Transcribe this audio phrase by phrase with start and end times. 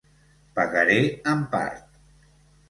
[0.59, 0.95] Pagaré
[1.33, 2.01] en part.